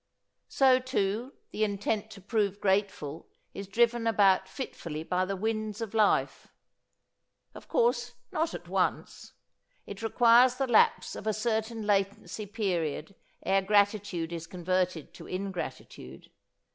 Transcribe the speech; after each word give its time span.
So, 0.47 0.79
too, 0.79 1.33
the 1.51 1.63
intent 1.63 2.09
to 2.09 2.21
prove 2.21 2.59
grateful 2.59 3.27
is 3.53 3.67
driven 3.67 4.07
about 4.07 4.49
fitfully 4.49 5.03
by 5.03 5.25
the 5.25 5.35
winds 5.35 5.79
of 5.79 5.93
life. 5.93 6.47
Of 7.53 7.67
course, 7.67 8.15
not 8.31 8.55
at 8.55 8.67
once. 8.67 9.33
It 9.85 10.01
requires 10.01 10.55
the 10.55 10.65
lapse 10.65 11.15
of 11.15 11.27
a 11.27 11.33
certain 11.35 11.85
latency 11.85 12.47
period 12.47 13.13
ere 13.45 13.61
gratitude 13.61 14.33
is 14.33 14.47
converted 14.47 15.13
to 15.13 15.27
ingratitude. 15.27 16.31